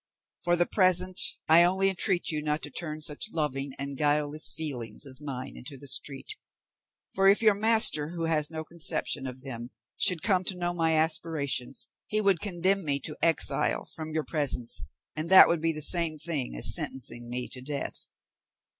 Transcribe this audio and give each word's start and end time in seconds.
For 0.39 0.55
the 0.55 0.65
present, 0.65 1.21
I 1.47 1.63
only 1.63 1.87
entreat 1.87 2.31
you 2.31 2.41
not 2.41 2.63
to 2.63 2.71
turn 2.71 3.01
such 3.03 3.29
loving 3.31 3.73
and 3.77 3.95
guileless 3.99 4.51
feelings 4.51 5.05
as 5.05 5.21
mine 5.21 5.55
into 5.55 5.77
the 5.77 5.87
street; 5.87 6.37
for 7.13 7.27
if 7.27 7.43
your 7.43 7.53
master, 7.53 8.09
who 8.15 8.23
has 8.23 8.49
no 8.49 8.63
conception 8.63 9.27
of 9.27 9.43
them, 9.43 9.69
should 9.97 10.23
come 10.23 10.43
to 10.45 10.55
know 10.57 10.73
my 10.73 10.95
aspirations, 10.95 11.87
he 12.07 12.19
would 12.19 12.39
condemn 12.39 12.83
me 12.83 12.99
to 13.01 13.15
exile 13.21 13.85
from 13.95 14.11
your 14.11 14.23
presence, 14.23 14.81
and 15.15 15.29
that 15.29 15.47
would 15.47 15.61
be 15.61 15.71
the 15.71 15.83
same 15.83 16.17
thing 16.17 16.55
as 16.57 16.73
sentencing 16.73 17.29
me 17.29 17.47
to 17.49 17.61
death. 17.61 18.07